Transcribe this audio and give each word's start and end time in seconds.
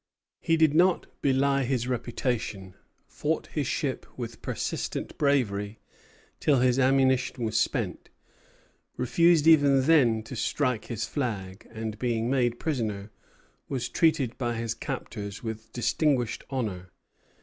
He 0.39 0.57
did 0.57 0.73
not 0.73 1.05
belie 1.21 1.61
his 1.63 1.87
reputation; 1.87 2.73
fought 3.05 3.45
his 3.53 3.67
ship 3.67 4.07
with 4.17 4.41
persistent 4.41 5.15
bravery 5.19 5.77
till 6.39 6.57
his 6.57 6.79
ammunition 6.79 7.45
was 7.45 7.55
spent, 7.55 8.09
refused 8.97 9.45
even 9.45 9.83
then 9.83 10.23
to 10.23 10.35
strike 10.35 10.85
his 10.85 11.05
flag, 11.05 11.67
and 11.69 11.99
being 11.99 12.31
made 12.31 12.57
prisoner, 12.59 13.11
was 13.69 13.87
treated 13.89 14.35
by 14.39 14.55
his 14.55 14.73
captors 14.73 15.43
with 15.43 15.71
distinguished 15.71 16.45
honor. 16.49 16.89